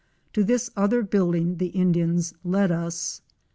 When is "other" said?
0.75-1.03